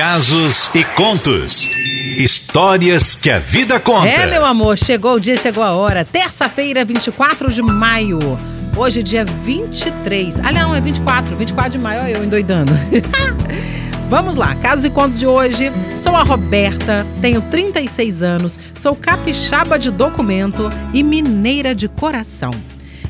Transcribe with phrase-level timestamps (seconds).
[0.00, 1.68] casos e contos.
[2.16, 4.08] Histórias que a vida conta.
[4.08, 6.06] É, meu amor, chegou o dia, chegou a hora.
[6.06, 8.18] Terça-feira, 24 de maio.
[8.74, 10.40] Hoje, dia 23.
[10.40, 11.36] Ah, não, é 24.
[11.36, 12.72] 24 de maio, olha eu endoidando.
[14.08, 15.70] Vamos lá, casos e contos de hoje.
[15.94, 22.52] Sou a Roberta, tenho 36 anos, sou capixaba de documento e mineira de coração.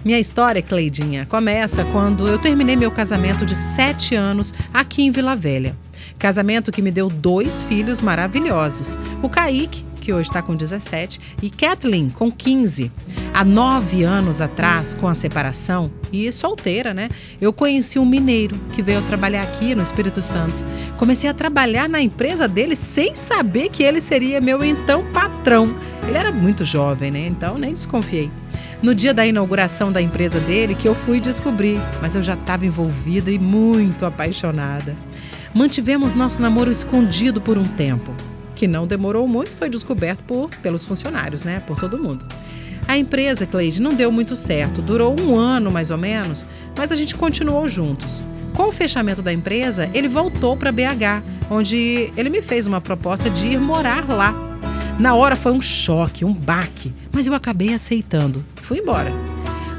[0.05, 5.37] Minha história, Cleidinha, começa quando eu terminei meu casamento de 7 anos aqui em Vila
[5.37, 5.77] Velha.
[6.21, 11.49] Casamento que me deu dois filhos maravilhosos: o Kaique, que hoje está com 17, e
[11.49, 12.93] Kathleen, com 15.
[13.33, 17.09] Há nove anos atrás, com a separação, e solteira, né?
[17.41, 20.63] Eu conheci um mineiro que veio trabalhar aqui no Espírito Santo.
[20.99, 25.75] Comecei a trabalhar na empresa dele sem saber que ele seria meu então patrão.
[26.07, 27.27] Ele era muito jovem, né?
[27.27, 28.31] Então nem desconfiei.
[28.83, 32.67] No dia da inauguração da empresa dele que eu fui descobrir, mas eu já estava
[32.67, 34.97] envolvida e muito apaixonada.
[35.53, 38.15] Mantivemos nosso namoro escondido por um tempo,
[38.55, 42.25] que não demorou muito, foi descoberto por pelos funcionários, né, por todo mundo.
[42.87, 46.97] A empresa, Cleide, não deu muito certo, durou um ano mais ou menos, mas a
[46.97, 48.23] gente continuou juntos.
[48.55, 53.29] Com o fechamento da empresa, ele voltou para BH, onde ele me fez uma proposta
[53.29, 54.35] de ir morar lá.
[54.99, 58.45] Na hora foi um choque, um baque, mas eu acabei aceitando.
[58.57, 59.11] Fui embora.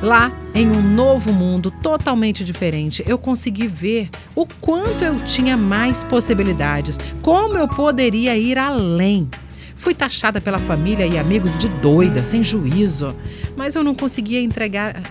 [0.01, 6.03] Lá, em um novo mundo totalmente diferente, eu consegui ver o quanto eu tinha mais
[6.03, 9.29] possibilidades, como eu poderia ir além.
[9.77, 13.15] Fui taxada pela família e amigos de doida, sem juízo,
[13.55, 15.01] mas eu não conseguia entregar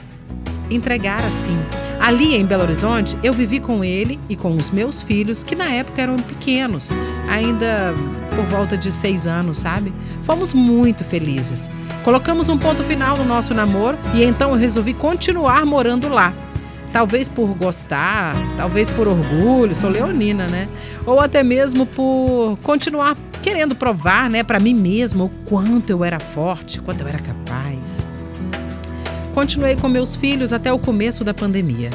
[0.71, 1.57] entregar assim.
[2.01, 5.69] Ali em Belo Horizonte, eu vivi com ele e com os meus filhos, que na
[5.69, 6.91] época eram pequenos,
[7.29, 7.95] ainda
[8.41, 9.93] por volta de seis anos, sabe?
[10.25, 11.69] Fomos muito felizes.
[12.03, 16.33] Colocamos um ponto final no nosso namoro e então eu resolvi continuar morando lá.
[16.91, 20.69] Talvez por gostar, talvez por orgulho, sou leonina, né?
[21.05, 26.19] Ou até mesmo por continuar querendo provar, né, para mim mesma o quanto eu era
[26.19, 28.05] forte, quanto eu era capaz.
[29.35, 31.91] Continuei com meus filhos até o começo da pandemia,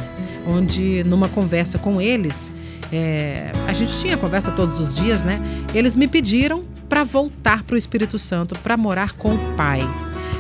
[0.48, 2.52] onde numa conversa com eles,
[2.96, 5.42] é, a gente tinha conversa todos os dias, né?
[5.74, 9.82] Eles me pediram para voltar para o Espírito Santo para morar com o pai.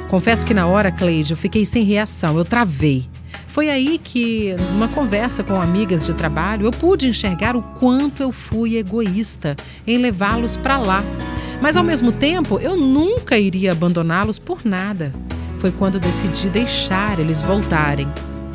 [0.10, 3.06] Confesso que na hora, Cleide, eu fiquei sem reação, eu travei.
[3.48, 8.32] Foi aí que, numa conversa com amigas de trabalho, eu pude enxergar o quanto eu
[8.32, 9.56] fui egoísta
[9.88, 11.04] em levá-los para lá.
[11.62, 15.14] Mas ao mesmo tempo, eu nunca iria abandoná-los por nada.
[15.60, 18.08] Foi quando decidi deixar eles voltarem.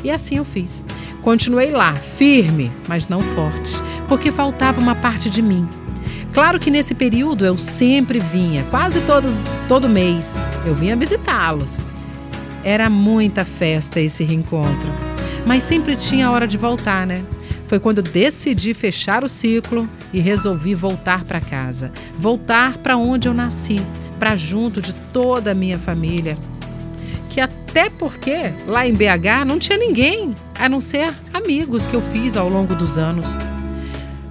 [0.03, 0.83] E assim eu fiz.
[1.21, 3.75] Continuei lá, firme, mas não forte,
[4.07, 5.67] porque faltava uma parte de mim.
[6.33, 11.79] Claro que nesse período eu sempre vinha, quase todos, todo mês, eu vinha visitá-los.
[12.63, 14.89] Era muita festa esse reencontro,
[15.45, 17.23] mas sempre tinha a hora de voltar, né?
[17.67, 23.33] Foi quando decidi fechar o ciclo e resolvi voltar para casa, voltar para onde eu
[23.33, 23.81] nasci,
[24.19, 26.37] para junto de toda a minha família.
[27.71, 32.35] Até porque lá em BH não tinha ninguém, a não ser amigos que eu fiz
[32.35, 33.37] ao longo dos anos.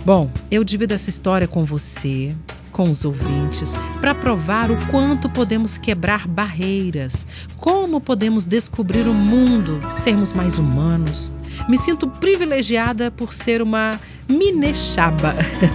[0.05, 2.35] Bom, eu divido essa história com você,
[2.71, 9.81] com os ouvintes, para provar o quanto podemos quebrar barreiras, como podemos descobrir o mundo,
[9.97, 11.33] sermos mais humanos.
[11.67, 15.35] Me sinto privilegiada por ser uma minechaba,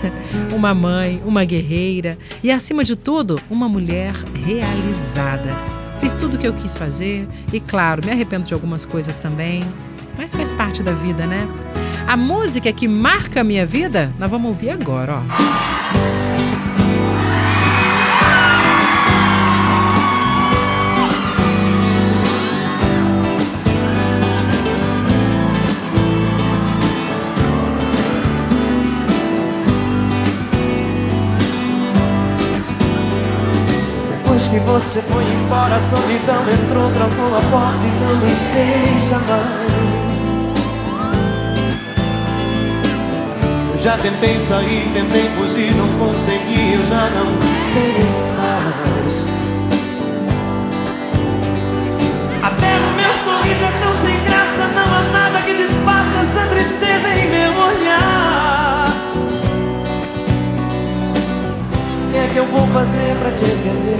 [0.55, 4.13] uma mãe, uma guerreira e, acima de tudo, uma mulher
[4.45, 5.74] realizada.
[5.99, 9.61] Fiz tudo o que eu quis fazer e, claro, me arrependo de algumas coisas também,
[10.17, 11.47] mas faz parte da vida, né?
[12.07, 15.74] A música que marca a minha vida, nós vamos ouvir agora, ó.
[34.55, 40.33] Que você foi embora, a solidão entrou, trancou a porta e não me deixa mais.
[43.83, 47.25] Já tentei sair, tentei fugir, não consegui, eu já não
[47.73, 48.07] tenho
[48.37, 49.44] mais.
[63.25, 63.97] Pra te esquecer?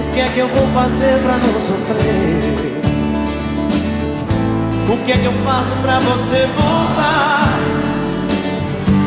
[0.00, 2.76] O que é que eu vou fazer pra não sofrer?
[4.88, 7.48] O que é que eu faço pra você voltar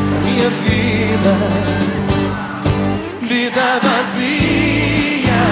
[0.08, 1.36] pra minha vida?
[3.22, 5.42] Vida vazia,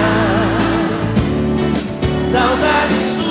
[2.25, 3.28] saudade sua.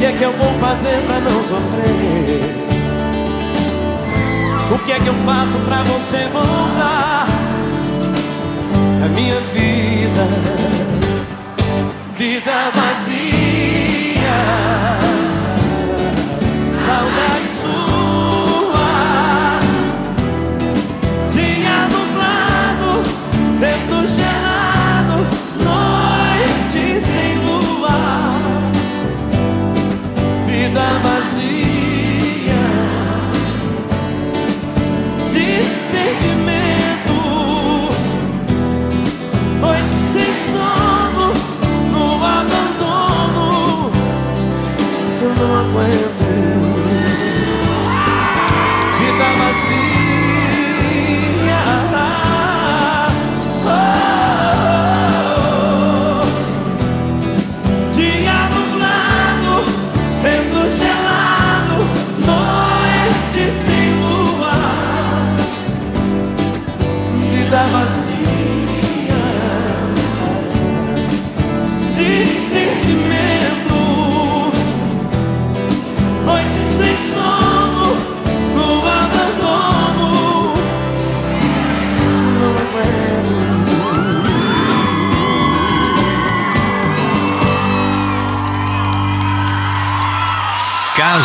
[0.00, 2.40] Que eu vou fazer pra não sofrer?
[4.72, 7.26] O que é que eu faço pra você voltar?
[9.04, 10.26] A minha vida,
[12.16, 13.29] vida vazia,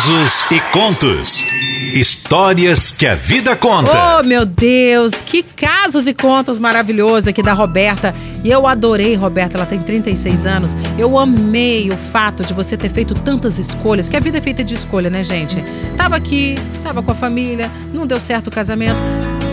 [0.06, 1.44] Casos e contos.
[1.92, 4.20] Histórias que a vida conta.
[4.20, 8.14] Oh, meu Deus, que casos e contos maravilhosos aqui da Roberta.
[8.44, 10.76] E eu adorei, Roberta, ela tem 36 anos.
[10.96, 14.62] Eu amei o fato de você ter feito tantas escolhas, que a vida é feita
[14.62, 15.56] de escolha, né, gente?
[15.96, 16.54] Tava aqui,
[16.84, 19.02] tava com a família, não deu certo o casamento,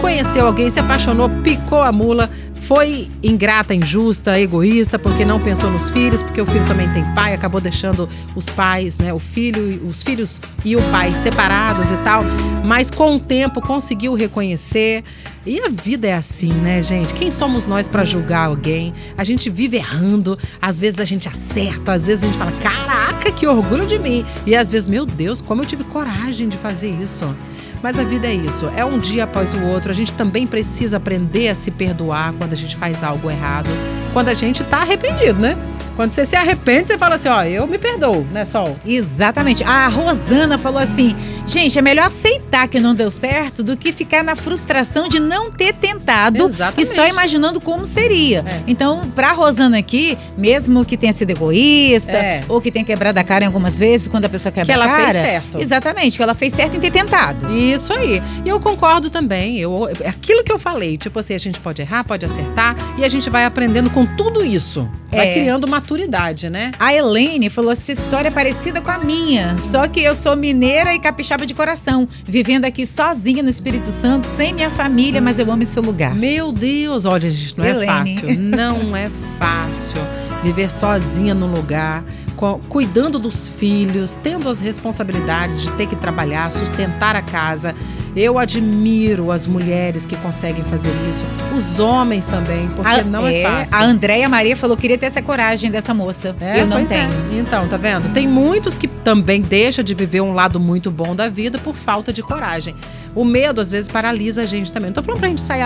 [0.02, 2.30] conheceu alguém, se apaixonou, picou a mula,
[2.63, 7.33] foi ingrata, injusta, egoísta, porque não pensou nos filhos, porque o filho também tem pai,
[7.33, 12.24] acabou deixando os pais, né, o filho, os filhos e o pai separados e tal,
[12.63, 15.04] mas com o tempo conseguiu reconhecer.
[15.45, 17.13] E a vida é assim, né, gente?
[17.13, 18.94] Quem somos nós para julgar alguém?
[19.18, 23.30] A gente vive errando, às vezes a gente acerta, às vezes a gente fala: "Caraca,
[23.30, 24.25] que orgulho de mim".
[24.45, 27.36] E às vezes, meu Deus, como eu tive coragem de fazer isso.
[27.83, 29.91] Mas a vida é isso, é um dia após o outro.
[29.91, 33.69] A gente também precisa aprender a se perdoar quando a gente faz algo errado,
[34.13, 35.57] quando a gente tá arrependido, né?
[35.94, 38.74] Quando você se arrepende, você fala assim, ó, eu me perdoo, né, Sol?
[38.85, 39.65] Exatamente.
[39.65, 41.13] A Rosana falou assim:
[41.48, 45.52] gente, é melhor aceitar que não deu certo do que ficar na frustração de não
[45.52, 46.92] ter tentado Exatamente.
[46.92, 48.44] e só imaginando como seria.
[48.47, 48.62] É.
[48.68, 52.44] Então, pra Rosana aqui, mesmo que tenha sido egoísta É.
[52.47, 54.85] ou que tenha quebrado a cara em algumas vezes, quando a pessoa quebra Que ela
[54.85, 55.04] a cara.
[55.12, 55.59] fez certo.
[55.59, 57.54] Exatamente, que ela fez certo em ter tentado.
[57.57, 58.21] Isso aí.
[58.45, 59.57] E eu concordo também.
[59.59, 63.09] Eu, aquilo que eu falei, tipo assim, a gente pode errar, pode acertar e a
[63.09, 64.88] gente vai aprendendo com tudo isso.
[65.12, 65.33] Vai É.
[65.33, 66.71] criando maturidade, né?
[66.80, 70.94] A Elaine falou: essa história é parecida com a minha, só que eu sou mineira
[70.95, 75.52] e capixaba de coração, vivendo aqui sozinha no Espírito Santo, sem minha família, mas eu
[75.52, 76.16] amo esse lugar.
[76.16, 77.85] Meu Deus, olha, gente, não é Helene.
[77.87, 78.40] fácil.
[78.40, 79.09] Não é
[79.40, 79.97] fácil
[80.44, 82.04] viver sozinha no lugar,
[82.68, 87.73] cuidando dos filhos, tendo as responsabilidades de ter que trabalhar, sustentar a casa.
[88.16, 93.42] Eu admiro as mulheres que conseguem fazer isso, os homens também, porque A- não é,
[93.42, 93.76] fácil.
[93.76, 96.36] A Andréia Maria falou que queria ter essa coragem dessa moça.
[96.40, 96.84] É, eu não é.
[96.86, 97.10] tenho.
[97.40, 98.14] Então, tá vendo?
[98.14, 102.14] Tem muitos que também deixam de viver um lado muito bom da vida por falta
[102.14, 102.76] de coragem.
[103.16, 104.90] O medo, às vezes, paralisa a gente também.
[104.90, 105.64] Não tô falando pra gente sair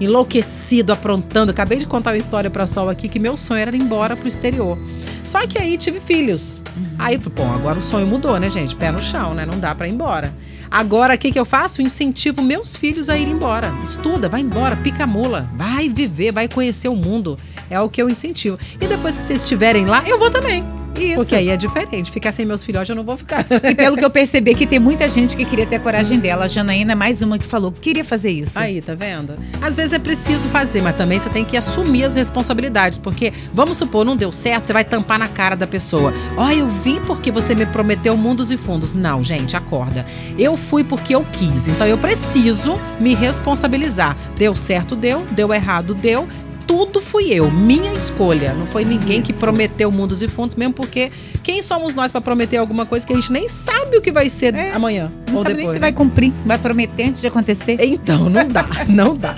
[0.00, 1.50] enlouquecido, aprontando.
[1.50, 4.28] Acabei de contar uma história pra Sol aqui que meu sonho era ir embora pro
[4.28, 4.78] exterior.
[5.24, 6.62] Só que aí tive filhos.
[6.98, 8.74] Aí, bom, agora o sonho mudou, né, gente?
[8.76, 9.46] Pé no chão, né?
[9.50, 10.32] Não dá pra ir embora.
[10.70, 11.82] Agora, o que, que eu faço?
[11.82, 13.72] Incentivo meus filhos a ir embora.
[13.82, 15.48] Estuda, vai embora, pica a mula.
[15.54, 17.36] Vai viver, vai conhecer o mundo.
[17.70, 18.58] É o que eu incentivo.
[18.80, 20.77] E depois que vocês estiverem lá, eu vou também.
[20.98, 21.16] Isso.
[21.16, 22.10] Porque aí é diferente.
[22.10, 23.46] Ficar sem meus filhotes, eu não vou ficar.
[23.62, 26.44] E pelo que eu percebi aqui, tem muita gente que queria ter a coragem dela.
[26.44, 28.58] A Janaína é mais uma que falou que queria fazer isso.
[28.58, 29.34] Aí, tá vendo?
[29.60, 32.98] Às vezes é preciso fazer, mas também você tem que assumir as responsabilidades.
[32.98, 36.12] Porque, vamos supor, não deu certo, você vai tampar na cara da pessoa.
[36.36, 38.94] Ó, eu vim porque você me prometeu mundos e fundos.
[38.94, 40.04] Não, gente, acorda.
[40.38, 41.68] Eu fui porque eu quis.
[41.68, 44.16] Então eu preciso me responsabilizar.
[44.36, 45.24] Deu certo, deu.
[45.32, 46.28] Deu errado, deu.
[46.68, 48.52] Tudo fui eu, minha escolha.
[48.52, 51.10] Não foi ninguém que prometeu mundos e fundos, mesmo porque
[51.42, 54.28] quem somos nós pra prometer alguma coisa que a gente nem sabe o que vai
[54.28, 55.56] ser É, amanhã Não ou sabe depois.
[55.56, 55.80] nem se né?
[55.80, 57.78] vai cumprir, vai prometer antes de acontecer.
[57.80, 59.34] Então, não dá, não dá.